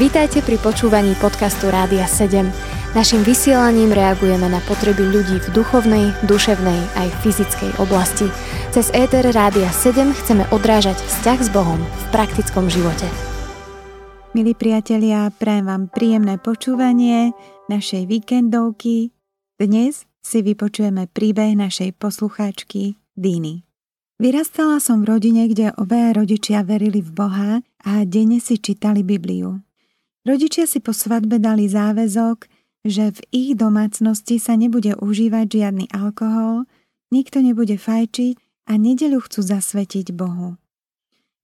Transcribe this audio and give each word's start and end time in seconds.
Vítajte 0.00 0.42
pri 0.42 0.58
počúvaní 0.58 1.14
podcastu 1.22 1.70
Rádia 1.70 2.08
7. 2.08 2.50
Naším 2.90 3.22
vysielaním 3.22 3.94
reagujeme 3.94 4.50
na 4.50 4.58
potreby 4.66 5.06
ľudí 5.06 5.38
v 5.38 5.48
duchovnej, 5.54 6.10
duševnej 6.26 6.80
aj 6.98 7.08
fyzickej 7.22 7.78
oblasti. 7.78 8.26
Cez 8.74 8.90
ETR 8.90 9.30
Rádia 9.30 9.70
7 9.70 10.10
chceme 10.10 10.42
odrážať 10.50 10.98
vzťah 10.98 11.38
s 11.38 11.48
Bohom 11.54 11.78
v 11.78 12.04
praktickom 12.10 12.66
živote. 12.66 13.06
Milí 14.34 14.58
priatelia, 14.58 15.30
prajem 15.30 15.70
vám 15.70 15.84
príjemné 15.86 16.42
počúvanie 16.42 17.30
našej 17.70 18.10
víkendovky. 18.10 19.14
Dnes 19.54 20.02
si 20.18 20.38
vypočujeme 20.42 21.06
príbeh 21.06 21.54
našej 21.54 21.94
poslucháčky 21.94 22.98
Diny. 23.14 23.69
Vyrastala 24.20 24.84
som 24.84 25.00
v 25.00 25.16
rodine, 25.16 25.48
kde 25.48 25.72
obaja 25.80 26.12
rodičia 26.12 26.60
verili 26.60 27.00
v 27.00 27.08
Boha 27.08 27.64
a 27.64 28.04
denne 28.04 28.36
si 28.36 28.60
čítali 28.60 29.00
Bibliu. 29.00 29.64
Rodičia 30.28 30.68
si 30.68 30.84
po 30.84 30.92
svadbe 30.92 31.40
dali 31.40 31.64
záväzok, 31.64 32.44
že 32.84 33.16
v 33.16 33.20
ich 33.32 33.50
domácnosti 33.56 34.36
sa 34.36 34.60
nebude 34.60 34.92
užívať 35.00 35.46
žiadny 35.48 35.88
alkohol, 35.96 36.68
nikto 37.08 37.40
nebude 37.40 37.80
fajčiť 37.80 38.36
a 38.68 38.76
nedeľu 38.76 39.24
chcú 39.24 39.40
zasvetiť 39.40 40.12
Bohu. 40.12 40.60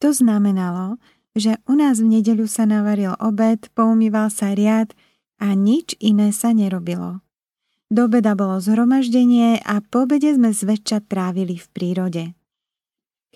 To 0.04 0.12
znamenalo, 0.12 1.00
že 1.32 1.56
u 1.64 1.80
nás 1.80 2.04
v 2.04 2.20
nedeľu 2.20 2.44
sa 2.44 2.68
navaril 2.68 3.16
obed, 3.24 3.72
poumýval 3.72 4.28
sa 4.28 4.52
riad 4.52 4.92
a 5.40 5.56
nič 5.56 5.96
iné 5.96 6.28
sa 6.28 6.52
nerobilo. 6.52 7.24
Do 7.88 8.04
obeda 8.04 8.36
bolo 8.36 8.60
zhromaždenie 8.60 9.64
a 9.64 9.80
po 9.80 10.04
obede 10.04 10.28
sme 10.36 10.52
zväčša 10.52 11.08
trávili 11.08 11.56
v 11.56 11.66
prírode. 11.72 12.35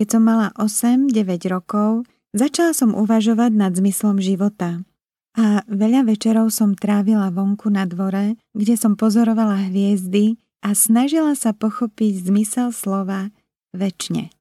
Keď 0.00 0.06
som 0.16 0.22
mala 0.24 0.48
8-9 0.56 1.12
rokov, 1.52 2.08
začala 2.32 2.72
som 2.72 2.96
uvažovať 2.96 3.52
nad 3.52 3.76
zmyslom 3.76 4.16
života– 4.16 4.80
a 5.38 5.62
veľa 5.70 6.10
večerov 6.10 6.50
som 6.50 6.74
trávila 6.74 7.30
vonku 7.30 7.70
na 7.70 7.86
dvore, 7.86 8.34
kde 8.50 8.74
som 8.74 8.98
pozorovala 8.98 9.70
hviezdy 9.70 10.34
a 10.58 10.74
snažila 10.74 11.38
sa 11.38 11.54
pochopiť 11.54 12.26
zmysel 12.26 12.74
slova 12.74 13.30
väčšine. 13.70 14.34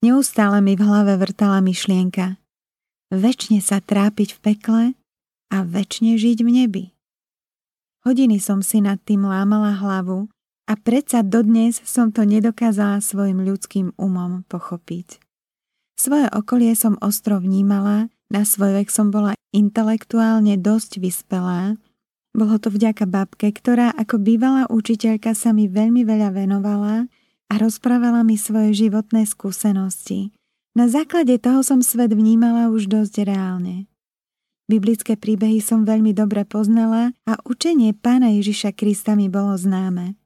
Neustále 0.00 0.62
mi 0.62 0.78
v 0.78 0.86
hlave 0.86 1.18
vrtala 1.18 1.58
myšlienka. 1.60 2.38
Väčšine 3.10 3.58
sa 3.58 3.82
trápiť 3.82 4.38
v 4.38 4.40
pekle 4.40 4.82
a 5.50 5.66
väčšine 5.66 6.14
žiť 6.14 6.38
v 6.46 6.50
nebi. 6.54 6.84
Hodiny 8.06 8.38
som 8.38 8.62
si 8.62 8.80
nad 8.80 8.96
tým 9.02 9.26
lámala 9.26 9.76
hlavu 9.76 10.30
a 10.70 10.78
predsa 10.78 11.26
dodnes 11.26 11.82
som 11.82 12.14
to 12.14 12.22
nedokázala 12.22 13.02
svojim 13.02 13.42
ľudským 13.42 13.90
umom 13.98 14.46
pochopiť. 14.46 15.18
Svoje 15.98 16.30
okolie 16.30 16.78
som 16.78 16.94
ostro 17.02 17.42
vnímala 17.42 18.06
na 18.30 18.46
svoj 18.46 18.78
vek 18.78 18.88
som 18.94 19.10
bola 19.10 19.34
intelektuálne 19.50 20.54
dosť 20.54 21.02
vyspelá. 21.02 21.74
Bolo 22.30 22.62
to 22.62 22.70
vďaka 22.70 23.10
babke, 23.10 23.50
ktorá 23.50 23.90
ako 23.98 24.22
bývalá 24.22 24.70
učiteľka 24.70 25.34
sa 25.34 25.50
mi 25.50 25.66
veľmi 25.66 26.06
veľa 26.06 26.30
venovala 26.30 27.10
a 27.50 27.54
rozprávala 27.58 28.22
mi 28.22 28.38
svoje 28.38 28.86
životné 28.86 29.26
skúsenosti. 29.26 30.30
Na 30.78 30.86
základe 30.86 31.34
toho 31.42 31.66
som 31.66 31.82
svet 31.82 32.14
vnímala 32.14 32.70
už 32.70 32.86
dosť 32.86 33.26
reálne. 33.26 33.90
Biblické 34.70 35.18
príbehy 35.18 35.58
som 35.58 35.82
veľmi 35.82 36.14
dobre 36.14 36.46
poznala 36.46 37.10
a 37.26 37.34
učenie 37.42 37.90
pána 37.98 38.30
Ježiša 38.30 38.70
Krista 38.78 39.18
mi 39.18 39.26
bolo 39.26 39.58
známe. 39.58 40.19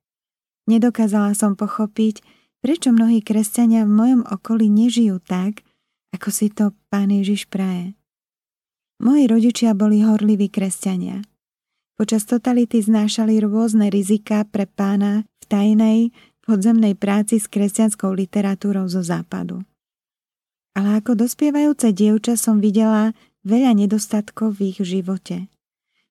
Nedokázala 0.65 1.37
som 1.37 1.57
pochopiť, 1.57 2.25
prečo 2.65 2.89
mnohí 2.89 3.21
kresťania 3.21 3.85
v 3.85 3.93
mojom 3.93 4.23
okolí 4.25 4.73
nežijú 4.73 5.21
tak, 5.21 5.61
ako 6.17 6.29
si 6.33 6.49
to 6.49 6.73
pán 6.89 7.13
Ježiš 7.13 7.51
praje. 7.53 7.93
Moji 9.03 9.29
rodičia 9.29 9.77
boli 9.77 10.01
horliví 10.01 10.49
kresťania. 10.49 11.21
Počas 11.95 12.25
totality 12.25 12.81
znášali 12.81 13.39
rôzne 13.45 13.93
rizika 13.93 14.49
pre 14.49 14.65
pána 14.65 15.29
v 15.39 15.45
tajnej 15.47 15.99
podzemnej 16.43 16.97
práci 16.97 17.37
s 17.39 17.47
kresťanskou 17.47 18.11
literatúrou 18.17 18.89
zo 18.89 19.05
západu. 19.05 19.63
Ale 20.75 20.99
ako 20.99 21.15
dospievajúce 21.15 21.95
dievča 21.95 22.35
som 22.35 22.59
videla 22.59 23.15
veľa 23.47 23.77
nedostatkov 23.79 24.59
v 24.59 24.75
ich 24.75 24.79
živote. 24.83 25.47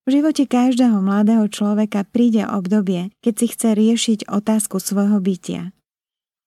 V 0.04 0.20
živote 0.20 0.44
každého 0.44 1.00
mladého 1.00 1.48
človeka 1.48 2.04
príde 2.04 2.44
obdobie, 2.44 3.16
keď 3.24 3.34
si 3.40 3.46
chce 3.56 3.70
riešiť 3.72 4.20
otázku 4.28 4.84
svojho 4.84 5.24
bytia. 5.24 5.72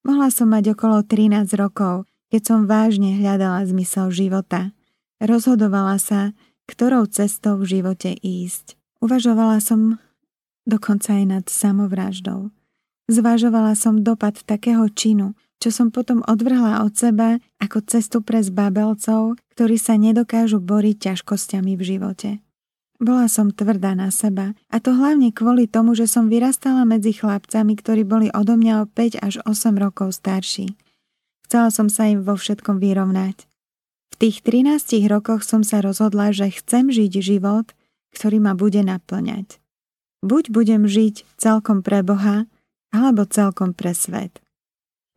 Mohla 0.04 0.28
som 0.28 0.52
mať 0.52 0.76
okolo 0.76 1.00
13 1.00 1.56
rokov, 1.56 2.04
keď 2.28 2.42
som 2.44 2.68
vážne 2.68 3.16
hľadala 3.16 3.64
zmysel 3.64 4.12
života. 4.12 4.76
Rozhodovala 5.24 5.96
sa, 5.96 6.36
ktorou 6.68 7.08
cestou 7.08 7.56
v 7.56 7.80
živote 7.80 8.12
ísť. 8.12 8.76
Uvažovala 9.00 9.64
som 9.64 10.04
dokonca 10.68 11.16
aj 11.16 11.24
nad 11.24 11.44
samovraždou. 11.48 12.52
Zvažovala 13.08 13.72
som 13.72 14.04
dopad 14.04 14.36
takého 14.44 14.84
činu, 14.92 15.32
čo 15.64 15.72
som 15.72 15.88
potom 15.88 16.20
odvrhla 16.28 16.84
od 16.84 16.92
seba 16.92 17.40
ako 17.56 17.80
cestu 17.88 18.20
pre 18.20 18.44
zbabelcov, 18.44 19.40
ktorí 19.56 19.80
sa 19.80 19.96
nedokážu 19.96 20.60
boriť 20.60 21.08
ťažkosťami 21.08 21.72
v 21.72 21.82
živote. 21.82 22.30
Bola 22.96 23.28
som 23.28 23.52
tvrdá 23.52 23.92
na 23.92 24.08
seba 24.08 24.56
a 24.72 24.80
to 24.80 24.96
hlavne 24.96 25.28
kvôli 25.28 25.68
tomu, 25.68 25.92
že 25.92 26.08
som 26.08 26.32
vyrastala 26.32 26.88
medzi 26.88 27.12
chlapcami, 27.12 27.76
ktorí 27.76 28.08
boli 28.08 28.32
odo 28.32 28.56
mňa 28.56 28.74
o 28.82 28.84
5 28.88 29.20
až 29.20 29.34
8 29.44 29.76
rokov 29.76 30.16
starší. 30.16 30.72
Chcela 31.44 31.68
som 31.68 31.92
sa 31.92 32.08
im 32.08 32.24
vo 32.24 32.34
všetkom 32.34 32.80
vyrovnať. 32.80 33.44
V 34.10 34.14
tých 34.16 34.40
13 34.40 34.80
rokoch 35.12 35.44
som 35.44 35.60
sa 35.60 35.84
rozhodla, 35.84 36.32
že 36.32 36.48
chcem 36.48 36.88
žiť 36.88 37.12
život, 37.20 37.68
ktorý 38.16 38.40
ma 38.40 38.56
bude 38.56 38.80
naplňať. 38.80 39.60
Buď 40.24 40.48
budem 40.48 40.88
žiť 40.88 41.28
celkom 41.36 41.84
pre 41.84 42.00
Boha, 42.00 42.48
alebo 42.96 43.28
celkom 43.28 43.76
pre 43.76 43.92
svet. 43.92 44.40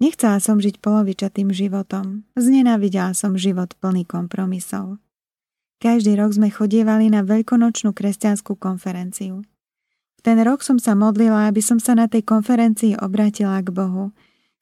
Nechcela 0.04 0.44
som 0.44 0.60
žiť 0.60 0.84
polovičatým 0.84 1.52
životom, 1.52 2.28
znenávidela 2.36 3.16
som 3.16 3.40
život 3.40 3.72
plný 3.80 4.04
kompromisov. 4.04 5.00
Každý 5.80 6.20
rok 6.20 6.36
sme 6.36 6.52
chodievali 6.52 7.08
na 7.08 7.24
veľkonočnú 7.24 7.96
kresťanskú 7.96 8.60
konferenciu. 8.60 9.48
V 10.20 10.22
ten 10.22 10.36
rok 10.44 10.60
som 10.64 10.76
sa 10.76 10.96
modlila, 11.00 11.48
aby 11.48 11.64
som 11.64 11.80
sa 11.80 11.96
na 11.96 12.12
tej 12.12 12.28
konferencii 12.28 13.00
obratila 13.00 13.60
k 13.64 13.72
Bohu– 13.72 14.12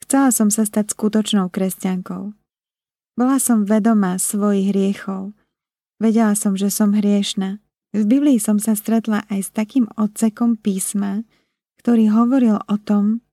Chcela 0.08 0.30
som 0.32 0.48
sa 0.48 0.64
stať 0.64 0.94
skutočnou 0.94 1.50
kresťankou. 1.52 2.32
Bola 3.18 3.38
som 3.42 3.66
vedomá 3.66 4.16
svojich 4.22 4.72
hriechov. 4.72 5.34
Vedela 5.98 6.38
som, 6.38 6.54
že 6.54 6.70
som 6.70 6.94
hriešna. 6.94 7.60
V 7.96 8.06
Biblii 8.06 8.38
som 8.38 8.62
sa 8.62 8.78
stretla 8.78 9.26
aj 9.32 9.40
s 9.42 9.50
takým 9.50 9.90
odsekom 9.98 10.60
písma, 10.60 11.26
ktorý 11.82 12.14
hovoril 12.14 12.62
o 12.70 12.78
tom, 12.78 13.26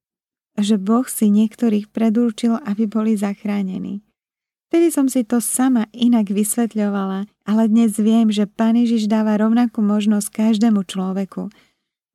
že 0.56 0.78
Boh 0.80 1.04
si 1.04 1.28
niektorých 1.28 1.90
predurčil, 1.94 2.56
aby 2.64 2.88
boli 2.88 3.18
zachránení. 3.18 4.03
Vtedy 4.74 4.90
som 4.90 5.06
si 5.06 5.22
to 5.22 5.38
sama 5.38 5.86
inak 5.94 6.34
vysvetľovala, 6.34 7.30
ale 7.46 7.62
dnes 7.70 7.94
viem, 7.94 8.26
že 8.34 8.42
Pán 8.42 8.74
Ježiš 8.74 9.06
dáva 9.06 9.38
rovnakú 9.38 9.78
možnosť 9.78 10.50
každému 10.50 10.82
človeku, 10.90 11.46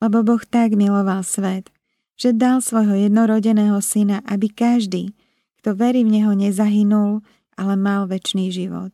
lebo 0.03 0.17
Boh 0.27 0.43
tak 0.43 0.75
miloval 0.75 1.23
svet, 1.23 1.71
že 2.19 2.35
dal 2.35 2.59
svojho 2.59 2.99
jednorodeného 2.99 3.79
syna, 3.79 4.19
aby 4.27 4.51
každý, 4.51 5.15
kto 5.63 5.71
verí 5.71 6.03
v 6.03 6.19
Neho, 6.19 6.35
nezahynul, 6.35 7.23
ale 7.55 7.79
mal 7.79 8.11
väčší 8.11 8.51
život. 8.51 8.91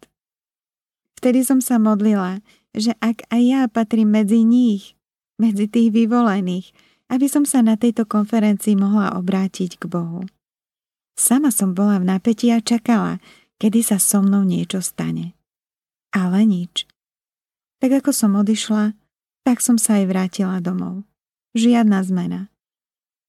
Vtedy 1.18 1.42
som 1.42 1.58
sa 1.58 1.82
modlila, 1.82 2.46
že 2.70 2.94
ak 3.02 3.26
aj 3.34 3.42
ja 3.42 3.66
patrím 3.66 4.14
medzi 4.14 4.46
nich, 4.46 4.94
medzi 5.42 5.66
tých 5.66 5.90
vyvolených, 5.90 6.70
aby 7.10 7.26
som 7.26 7.50
sa 7.50 7.66
na 7.66 7.82
tejto 7.82 8.06
konferencii 8.06 8.78
mohla 8.78 9.18
obrátiť 9.18 9.82
k 9.82 9.90
Bohu. 9.90 10.22
Sama 11.18 11.50
som 11.50 11.74
bola 11.74 11.98
v 11.98 12.14
napätí 12.14 12.54
a 12.54 12.62
čakala, 12.62 13.18
kedy 13.62 13.80
sa 13.86 13.98
so 14.02 14.20
mnou 14.20 14.44
niečo 14.44 14.84
stane. 14.84 15.36
Ale 16.16 16.48
nič. 16.48 16.88
Tak 17.84 18.04
ako 18.04 18.12
som 18.16 18.40
odišla, 18.40 18.96
tak 19.46 19.62
som 19.62 19.78
sa 19.78 20.02
aj 20.02 20.06
vrátila 20.10 20.58
domov. 20.64 21.06
Žiadna 21.54 22.02
zmena. 22.04 22.42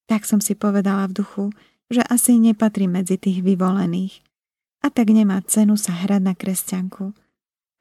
Tak 0.07 0.25
som 0.25 0.39
si 0.39 0.55
povedala 0.55 1.11
v 1.11 1.17
duchu, 1.23 1.45
že 1.93 2.03
asi 2.07 2.39
nepatrí 2.39 2.91
medzi 2.91 3.19
tých 3.19 3.43
vyvolených. 3.43 4.23
A 4.83 4.91
tak 4.91 5.11
nemá 5.11 5.43
cenu 5.47 5.75
sa 5.75 5.95
hrať 5.95 6.23
na 6.23 6.35
kresťanku, 6.35 7.15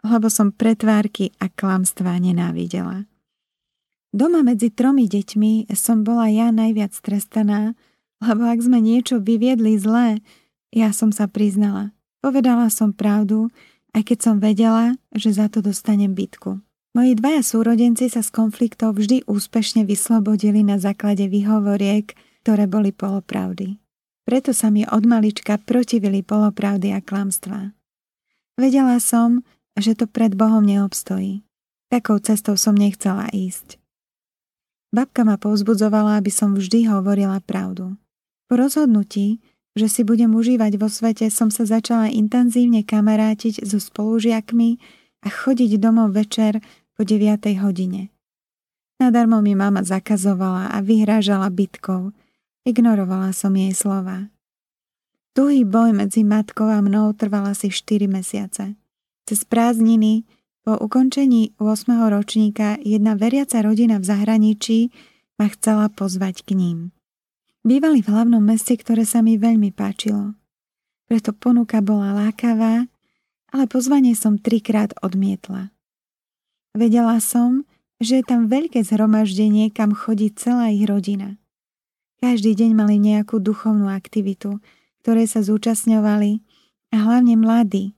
lebo 0.06 0.27
som 0.30 0.53
pretvárky 0.53 1.33
a 1.41 1.50
klamstvá 1.50 2.18
nenávidela. 2.18 3.09
Doma 4.15 4.45
medzi 4.45 4.71
tromi 4.71 5.09
deťmi 5.12 5.69
som 5.75 6.06
bola 6.06 6.31
ja 6.31 6.50
najviac 6.50 6.95
trestaná, 7.03 7.75
lebo 8.24 8.48
ak 8.48 8.63
sme 8.63 8.80
niečo 8.80 9.19
vyviedli 9.19 9.75
zlé, 9.75 10.24
ja 10.71 10.95
som 10.95 11.12
sa 11.12 11.27
priznala. 11.27 11.94
Povedala 12.25 12.74
som 12.74 12.89
pravdu, 12.89 13.54
aj 13.94 14.01
keď 14.01 14.18
som 14.18 14.42
vedela, 14.42 14.98
že 15.13 15.30
za 15.30 15.45
to 15.45 15.62
dostanem 15.62 16.18
bitku. 16.18 16.57
Moji 16.98 17.13
dvaja 17.13 17.45
súrodenci 17.45 18.10
sa 18.10 18.25
z 18.25 18.33
konfliktov 18.33 18.98
vždy 18.98 19.30
úspešne 19.30 19.86
vyslobodili 19.86 20.66
na 20.66 20.81
základe 20.81 21.30
výhovoriek, 21.30 22.18
ktoré 22.42 22.66
boli 22.66 22.89
polopravdy. 22.89 23.77
Preto 24.25 24.57
sa 24.57 24.74
mi 24.74 24.81
od 24.89 25.06
malička 25.06 25.62
protivili 25.62 26.25
polopravdy 26.25 26.98
a 26.98 27.00
klamstvá. 27.06 27.77
Vedela 28.57 28.98
som, 28.98 29.45
že 29.77 29.94
to 29.94 30.10
pred 30.10 30.33
Bohom 30.33 30.66
neobstojí. 30.66 31.45
Takou 31.94 32.18
cestou 32.18 32.57
som 32.57 32.74
nechcela 32.74 33.30
ísť. 33.30 33.77
Babka 34.89 35.22
ma 35.22 35.38
povzbudzovala, 35.38 36.18
aby 36.18 36.33
som 36.33 36.57
vždy 36.57 36.89
hovorila 36.89 37.38
pravdu. 37.45 37.94
Po 38.50 38.57
rozhodnutí, 38.57 39.45
že 39.75 39.92
si 39.92 40.01
budem 40.07 40.31
užívať 40.31 40.80
vo 40.80 40.88
svete, 40.88 41.27
som 41.27 41.51
sa 41.51 41.68
začala 41.68 42.07
intenzívne 42.07 42.81
kamarátiť 42.88 43.68
so 43.68 43.77
spolužiakmi 43.77 44.80
a 45.22 45.27
chodiť 45.27 45.75
domov 45.75 46.16
večer 46.16 46.63
po 46.95 47.04
9. 47.04 47.44
hodine. 47.60 48.16
Nadarmo 48.95 49.44
mi 49.44 49.51
mama 49.51 49.83
zakazovala 49.83 50.72
a 50.72 50.80
vyhrážala 50.80 51.51
bitkou. 51.51 52.16
Ignorovala 52.63 53.36
som 53.36 53.51
jej 53.51 53.75
slova. 53.75 54.31
Tuhý 55.36 55.68
boj 55.68 55.92
medzi 55.92 56.24
matkou 56.24 56.72
a 56.72 56.80
mnou 56.80 57.12
trvala 57.12 57.51
si 57.51 57.68
4 57.68 58.07
mesiace. 58.07 58.80
Cez 59.27 59.44
prázdniny, 59.44 60.24
po 60.63 60.80
ukončení 60.80 61.51
8. 61.60 61.92
ročníka, 62.07 62.80
jedna 62.80 63.19
veriaca 63.19 63.60
rodina 63.60 64.00
v 64.00 64.07
zahraničí 64.07 64.95
ma 65.36 65.51
chcela 65.51 65.92
pozvať 65.92 66.48
k 66.48 66.56
ním. 66.56 66.94
Bývali 67.65 68.06
v 68.06 68.13
hlavnom 68.13 68.45
meste, 68.45 68.77
ktoré 68.77 69.09
sa 69.09 69.25
mi 69.25 69.41
veľmi 69.41 69.73
páčilo. 69.73 70.38
Preto 71.09 71.33
ponuka 71.33 71.81
bola 71.81 72.13
lákavá, 72.13 72.85
ale 73.50 73.63
pozvanie 73.65 74.13
som 74.13 74.38
trikrát 74.38 74.94
odmietla. 75.01 75.73
Vedela 76.77 77.17
som, 77.17 77.65
že 77.97 78.21
je 78.21 78.25
tam 78.29 78.45
veľké 78.45 78.85
zhromaždenie, 78.85 79.73
kam 79.73 79.97
chodí 79.97 80.29
celá 80.29 80.69
ich 80.69 80.85
rodina. 80.85 81.41
Každý 82.21 82.53
deň 82.53 82.71
mali 82.77 83.01
nejakú 83.01 83.41
duchovnú 83.41 83.89
aktivitu, 83.89 84.62
ktoré 85.01 85.25
sa 85.25 85.41
zúčastňovali 85.41 86.45
a 86.94 86.95
hlavne 87.01 87.33
mladí, 87.33 87.97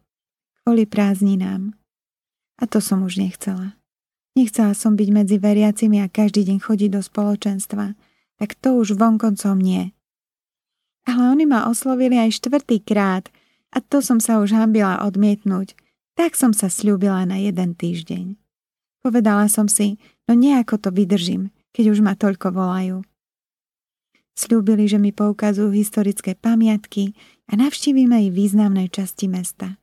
kvôli 0.63 0.87
prázdninám. 0.87 1.75
A 2.55 2.71
to 2.71 2.79
som 2.79 3.03
už 3.03 3.19
nechcela. 3.19 3.75
Nechcela 4.31 4.71
som 4.71 4.95
byť 4.95 5.09
medzi 5.11 5.35
veriacimi 5.35 5.99
a 5.99 6.07
každý 6.07 6.47
deň 6.47 6.57
chodiť 6.63 6.89
do 6.95 7.01
spoločenstva, 7.03 7.99
tak 8.37 8.57
to 8.57 8.77
už 8.77 8.97
vonkoncom 8.97 9.57
nie. 9.57 9.93
Ale 11.09 11.33
oni 11.33 11.45
ma 11.49 11.65
oslovili 11.69 12.17
aj 12.17 12.41
štvrtýkrát 12.41 13.29
a 13.73 13.77
to 13.83 13.99
som 13.99 14.21
sa 14.21 14.39
už 14.39 14.53
hambila 14.53 15.01
odmietnúť, 15.03 15.73
tak 16.17 16.33
som 16.33 16.53
sa 16.53 16.69
slúbila 16.69 17.25
na 17.29 17.37
jeden 17.37 17.77
týždeň. 17.77 18.37
Povedala 19.05 19.45
som 19.47 19.69
si, 19.69 20.01
no 20.25 20.33
nejako 20.33 20.81
to 20.81 20.89
vydržím, 20.91 21.53
keď 21.71 21.93
už 21.93 21.99
ma 22.01 22.17
toľko 22.17 22.51
volajú. 22.51 22.97
Sľúbili, 24.37 24.85
že 24.85 25.01
mi 25.01 25.09
poukazujú 25.09 25.73
historické 25.73 26.37
pamiatky 26.37 27.17
a 27.49 27.57
navštívime 27.57 28.27
i 28.27 28.29
významné 28.29 28.91
časti 28.91 29.25
mesta. 29.25 29.81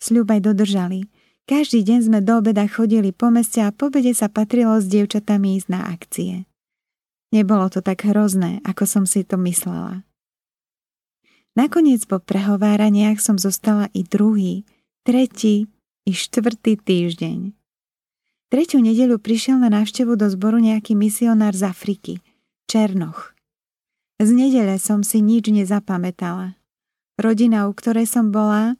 Sľub 0.00 0.28
aj 0.32 0.40
dodržali. 0.52 1.08
Každý 1.48 1.84
deň 1.84 1.98
sme 2.08 2.18
do 2.20 2.40
obeda 2.40 2.68
chodili 2.68 3.12
po 3.12 3.32
meste 3.32 3.64
a 3.64 3.72
po 3.72 3.88
obede 3.88 4.12
sa 4.12 4.28
patrilo 4.28 4.76
s 4.76 4.88
dievčatami 4.88 5.56
ísť 5.60 5.68
na 5.72 5.80
akcie. 5.88 6.49
Nebolo 7.30 7.70
to 7.70 7.78
tak 7.78 8.02
hrozné, 8.02 8.58
ako 8.66 8.84
som 8.86 9.04
si 9.06 9.22
to 9.22 9.38
myslela. 9.38 10.02
Nakoniec 11.54 12.06
po 12.06 12.18
prehováraniach 12.18 13.18
som 13.18 13.38
zostala 13.38 13.90
i 13.94 14.06
druhý, 14.06 14.66
tretí 15.02 15.66
i 16.06 16.10
štvrtý 16.14 16.78
týždeň. 16.78 17.54
Tretiu 18.50 18.82
nedeľu 18.82 19.22
prišiel 19.22 19.62
na 19.62 19.70
návštevu 19.70 20.18
do 20.18 20.26
zboru 20.26 20.58
nejaký 20.58 20.98
misionár 20.98 21.54
z 21.54 21.70
Afriky, 21.70 22.14
Černoch. 22.66 23.34
Z 24.18 24.30
nedele 24.34 24.74
som 24.82 25.06
si 25.06 25.22
nič 25.22 25.46
nezapamätala. 25.54 26.58
Rodina, 27.14 27.70
u 27.70 27.72
ktorej 27.72 28.10
som 28.10 28.34
bola, 28.34 28.74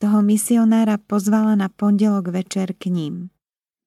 toho 0.00 0.24
misionára 0.24 0.96
pozvala 0.96 1.52
na 1.56 1.68
pondelok 1.68 2.32
večer 2.32 2.72
k 2.76 2.88
ním. 2.88 3.28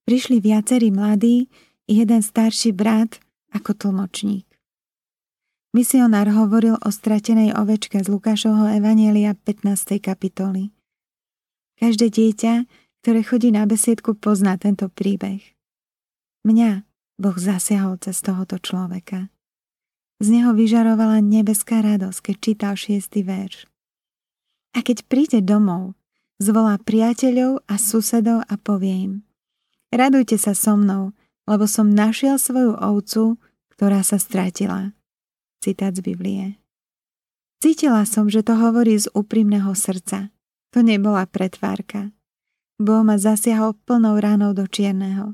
Prišli 0.06 0.38
viacerí 0.38 0.94
mladí 0.94 1.50
jeden 1.90 2.22
starší 2.22 2.72
brat 2.72 3.22
ako 3.54 3.72
tlmočník. 3.76 4.48
Misionár 5.76 6.32
hovoril 6.32 6.80
o 6.80 6.90
stratenej 6.90 7.54
ovečke 7.54 8.02
z 8.02 8.08
Lukášovho 8.10 8.72
Evanielia 8.72 9.36
15. 9.36 10.00
kapitoly. 10.00 10.72
Každé 11.78 12.10
dieťa, 12.10 12.54
ktoré 13.04 13.20
chodí 13.22 13.54
na 13.54 13.70
besiedku, 13.70 14.18
pozná 14.18 14.58
tento 14.58 14.90
príbeh. 14.90 15.44
Mňa 16.48 16.88
Boh 17.22 17.38
zasiahol 17.38 18.02
cez 18.02 18.22
tohoto 18.24 18.58
človeka. 18.58 19.30
Z 20.18 20.34
neho 20.34 20.54
vyžarovala 20.58 21.22
nebeská 21.22 21.86
radosť, 21.86 22.20
keď 22.32 22.36
čítal 22.42 22.74
šiestý 22.74 23.22
verš. 23.22 23.70
A 24.74 24.82
keď 24.82 25.06
príde 25.06 25.40
domov, 25.46 25.94
zvolá 26.42 26.82
priateľov 26.82 27.66
a 27.70 27.78
susedov 27.78 28.46
a 28.46 28.56
povie 28.58 28.96
im 28.98 29.14
Radujte 29.88 30.36
sa 30.36 30.52
so 30.52 30.76
mnou, 30.76 31.16
lebo 31.48 31.66
som 31.66 31.90
našiel 31.90 32.36
svoju 32.36 32.76
ovcu, 32.76 33.40
ktorá 33.74 34.04
sa 34.04 34.20
stratila. 34.20 34.92
Citát 35.64 35.96
z 35.96 36.04
Biblie. 36.04 36.60
Cítila 37.58 38.06
som, 38.06 38.30
že 38.30 38.46
to 38.46 38.54
hovorí 38.54 38.94
z 39.00 39.10
úprimného 39.18 39.74
srdca. 39.74 40.30
To 40.76 40.86
nebola 40.86 41.26
pretvárka. 41.26 42.14
Boh 42.78 43.02
ma 43.02 43.18
zasiahol 43.18 43.74
plnou 43.74 44.22
ránou 44.22 44.54
do 44.54 44.70
čierneho. 44.70 45.34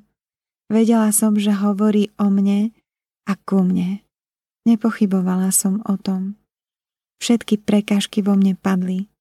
Vedela 0.71 1.12
som, 1.12 1.36
že 1.36 1.51
hovorí 1.51 2.07
o 2.15 2.31
mne 2.31 2.71
a 3.27 3.36
ku 3.36 3.60
mne. 3.60 4.00
Nepochybovala 4.63 5.51
som 5.51 5.83
o 5.83 6.00
tom. 6.00 6.39
Všetky 7.19 7.60
prekažky 7.60 8.24
vo 8.24 8.39
mne 8.39 8.56
padli. 8.56 9.12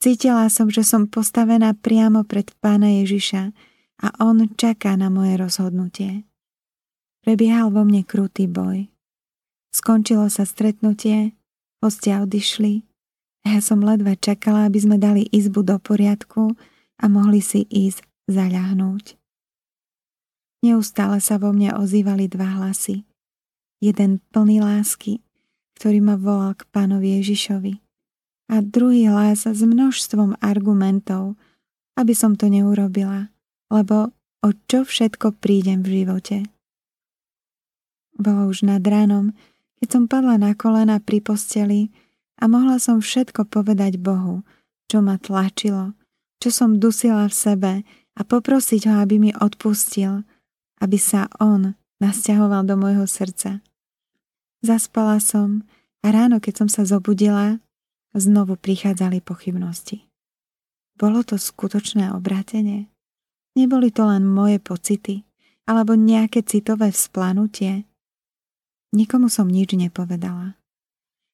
Cítila 0.00 0.48
som, 0.48 0.72
že 0.72 0.80
som 0.80 1.04
postavená 1.04 1.76
priamo 1.76 2.24
pred 2.24 2.48
pána 2.64 2.88
Ježiša 3.04 3.52
a 4.00 4.08
on 4.24 4.48
čaká 4.56 4.96
na 4.96 5.12
moje 5.12 5.36
rozhodnutie. 5.36 6.24
Prebiehal 7.20 7.68
vo 7.68 7.84
mne 7.84 8.00
krutý 8.02 8.48
boj. 8.48 8.88
Skončilo 9.70 10.26
sa 10.32 10.48
stretnutie, 10.48 11.36
hostia 11.84 12.24
odišli 12.24 12.82
a 13.44 13.56
ja 13.56 13.60
som 13.60 13.84
ledva 13.84 14.16
čakala, 14.16 14.66
aby 14.66 14.78
sme 14.80 14.96
dali 14.96 15.28
izbu 15.28 15.62
do 15.62 15.76
poriadku 15.76 16.56
a 17.00 17.04
mohli 17.06 17.44
si 17.44 17.68
ísť 17.68 18.02
zaľahnúť. 18.26 19.20
Neustále 20.60 21.20
sa 21.24 21.40
vo 21.40 21.52
mne 21.56 21.76
ozývali 21.76 22.28
dva 22.28 22.60
hlasy 22.60 23.04
jeden 23.80 24.20
plný 24.32 24.60
lásky, 24.60 25.24
ktorý 25.80 26.04
ma 26.04 26.20
volal 26.20 26.52
k 26.52 26.68
pánovi 26.68 27.16
Ježišovi 27.20 27.80
a 28.52 28.60
druhý 28.60 29.08
hlas 29.08 29.48
s 29.48 29.60
množstvom 29.64 30.36
argumentov, 30.44 31.40
aby 31.96 32.12
som 32.12 32.36
to 32.36 32.52
neurobila, 32.52 33.32
lebo 33.70 34.12
o 34.42 34.48
čo 34.66 34.82
všetko 34.84 35.38
prídem 35.38 35.80
v 35.86 36.02
živote. 36.02 36.38
Bolo 38.20 38.52
už 38.52 38.68
nad 38.68 38.84
ránom, 38.84 39.32
keď 39.80 39.88
som 39.88 40.04
padla 40.04 40.36
na 40.36 40.52
kolena 40.52 41.00
pri 41.00 41.24
posteli 41.24 41.88
a 42.36 42.50
mohla 42.50 42.76
som 42.76 43.00
všetko 43.00 43.48
povedať 43.48 43.96
Bohu, 43.96 44.44
čo 44.92 45.00
ma 45.00 45.16
tlačilo, 45.16 45.96
čo 46.42 46.52
som 46.52 46.76
dusila 46.76 47.24
v 47.30 47.34
sebe 47.34 47.72
a 48.16 48.20
poprosiť 48.20 48.90
ho, 48.90 48.94
aby 49.00 49.16
mi 49.16 49.30
odpustil, 49.32 50.26
aby 50.84 50.98
sa 51.00 51.32
on 51.40 51.72
nasťahoval 52.00 52.68
do 52.68 52.76
môjho 52.76 53.08
srdca. 53.08 53.64
Zaspala 54.60 55.16
som 55.22 55.64
a 56.04 56.12
ráno, 56.12 56.40
keď 56.40 56.64
som 56.64 56.68
sa 56.68 56.84
zobudila, 56.84 57.60
znovu 58.12 58.56
prichádzali 58.60 59.24
pochybnosti. 59.24 60.04
Bolo 61.00 61.24
to 61.24 61.40
skutočné 61.40 62.12
obrátenie? 62.12 62.92
Neboli 63.58 63.90
to 63.90 64.06
len 64.06 64.26
moje 64.26 64.62
pocity 64.62 65.26
alebo 65.66 65.94
nejaké 65.94 66.42
citové 66.46 66.90
vzplanutie? 66.90 67.86
Nikomu 68.90 69.30
som 69.30 69.46
nič 69.46 69.78
nepovedala. 69.78 70.58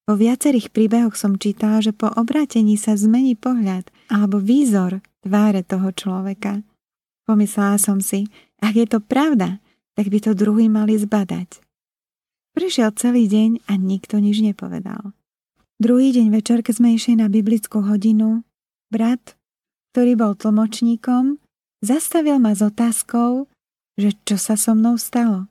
Vo 0.07 0.15
viacerých 0.15 0.71
príbehoch 0.71 1.19
som 1.19 1.35
čítala, 1.35 1.83
že 1.83 1.91
po 1.91 2.07
obrátení 2.07 2.79
sa 2.79 2.95
zmení 2.95 3.35
pohľad 3.35 3.91
alebo 4.07 4.39
výzor 4.39 5.03
tváre 5.27 5.67
toho 5.67 5.91
človeka. 5.91 6.63
Pomyslela 7.27 7.75
som 7.81 7.99
si, 7.99 8.31
ak 8.63 8.75
je 8.79 8.87
to 8.87 9.03
pravda, 9.03 9.59
tak 9.99 10.07
by 10.13 10.19
to 10.23 10.37
druhý 10.39 10.71
mali 10.71 10.95
zbadať. 10.95 11.59
Prišiel 12.55 12.95
celý 12.95 13.27
deň 13.27 13.67
a 13.67 13.77
nikto 13.77 14.23
nič 14.23 14.41
nepovedal. 14.47 15.11
Druhý 15.77 16.15
deň 16.15 16.33
večer, 16.33 16.63
keď 16.63 16.75
sme 16.81 16.95
išli 16.95 17.21
na 17.21 17.29
biblickú 17.29 17.85
hodinu, 17.85 18.47
brat, 18.89 19.37
ktorý 19.93 20.17
bol 20.17 20.33
tlmočníkom, 20.39 21.43
zastavil 21.85 22.39
ma 22.39 22.57
s 22.57 22.63
otázkou, 22.65 23.49
že 23.97 24.13
čo 24.29 24.37
sa 24.37 24.55
so 24.55 24.77
mnou 24.77 25.01
stalo. 25.01 25.49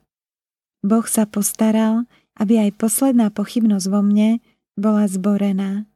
Boh 0.86 1.02
sa 1.06 1.26
postaral, 1.26 2.06
aby 2.38 2.62
aj 2.62 2.78
posledná 2.78 3.32
pochybnosť 3.34 3.86
vo 3.90 4.00
mne 4.06 4.38
bola 4.78 5.10
zborená. 5.10 5.88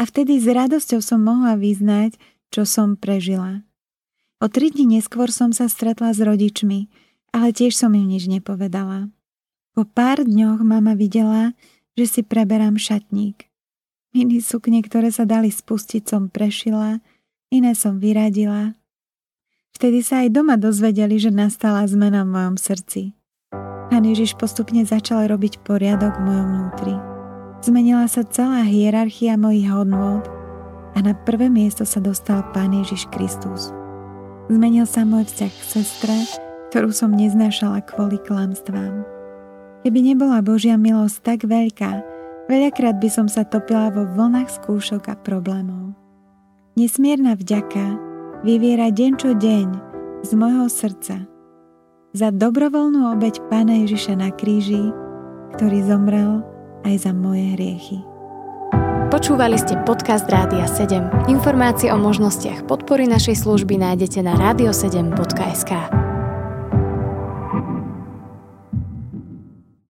A 0.00 0.08
vtedy 0.08 0.40
s 0.40 0.48
radosťou 0.48 1.04
som 1.04 1.20
mohla 1.20 1.58
vyznať, 1.58 2.16
čo 2.48 2.64
som 2.64 2.96
prežila. 2.96 3.66
O 4.40 4.48
tri 4.48 4.72
dni 4.72 4.98
neskôr 4.98 5.28
som 5.28 5.52
sa 5.52 5.68
stretla 5.68 6.16
s 6.16 6.18
rodičmi, 6.18 6.88
ale 7.30 7.52
tiež 7.52 7.76
som 7.76 7.92
im 7.92 8.08
nič 8.08 8.26
nepovedala. 8.26 9.12
Po 9.72 9.84
pár 9.88 10.24
dňoch 10.24 10.64
mama 10.64 10.96
videla, 10.96 11.52
že 11.96 12.04
si 12.08 12.20
preberám 12.24 12.80
šatník. 12.80 13.48
Mini 14.12 14.44
sukne, 14.44 14.84
ktoré 14.84 15.08
sa 15.08 15.24
dali 15.24 15.48
spustiť, 15.48 16.04
som 16.04 16.28
prešila, 16.28 17.00
iné 17.48 17.72
som 17.72 17.96
vyradila 17.96 18.76
Vtedy 19.82 19.98
sa 19.98 20.22
aj 20.22 20.38
doma 20.38 20.54
dozvedeli, 20.54 21.18
že 21.18 21.34
nastala 21.34 21.82
zmena 21.90 22.22
v 22.22 22.30
mojom 22.30 22.54
srdci. 22.54 23.18
Pán 23.90 24.06
Ježiš 24.06 24.38
postupne 24.38 24.86
začal 24.86 25.26
robiť 25.26 25.58
poriadok 25.66 26.22
v 26.22 26.22
mojom 26.22 26.46
vnútri. 26.54 26.94
Zmenila 27.66 28.06
sa 28.06 28.22
celá 28.22 28.62
hierarchia 28.62 29.34
mojich 29.34 29.66
hodnôt 29.66 30.22
a 30.94 31.02
na 31.02 31.18
prvé 31.26 31.50
miesto 31.50 31.82
sa 31.82 31.98
dostal 31.98 32.46
Pán 32.54 32.70
Ježiš 32.78 33.10
Kristus. 33.10 33.74
Zmenil 34.46 34.86
sa 34.86 35.02
môj 35.02 35.26
vzťah 35.26 35.50
k 35.50 35.62
sestre, 35.66 36.14
ktorú 36.70 36.94
som 36.94 37.10
neznášala 37.18 37.82
kvôli 37.82 38.22
klamstvám. 38.22 39.02
Keby 39.82 39.98
nebola 39.98 40.46
Božia 40.46 40.78
milosť 40.78 41.26
tak 41.26 41.42
veľká, 41.42 42.06
veľakrát 42.46 43.02
by 43.02 43.10
som 43.10 43.26
sa 43.26 43.42
topila 43.42 43.90
vo 43.90 44.06
vlnách 44.06 44.62
skúšok 44.62 45.10
a 45.10 45.18
problémov. 45.18 45.98
Nesmierna 46.78 47.34
vďaka 47.34 48.11
vyviera 48.42 48.90
deň 48.90 49.12
čo 49.22 49.30
deň 49.38 49.66
z 50.26 50.30
môjho 50.34 50.66
srdca 50.66 51.26
za 52.12 52.28
dobrovoľnú 52.28 53.14
obeď 53.16 53.40
Pána 53.48 53.86
Ježiša 53.86 54.18
na 54.18 54.28
kríži, 54.34 54.92
ktorý 55.56 55.78
zomrel 55.86 56.44
aj 56.84 57.08
za 57.08 57.12
moje 57.14 57.56
hriechy. 57.56 57.98
Počúvali 59.08 59.56
ste 59.56 59.78
podcast 59.86 60.28
Rádia 60.28 60.68
7. 60.68 61.30
Informácie 61.30 61.88
o 61.94 61.96
možnostiach 61.96 62.68
podpory 62.68 63.08
našej 63.08 63.46
služby 63.46 63.80
nájdete 63.80 64.20
na 64.20 64.34
radio7.sk. 64.36 66.11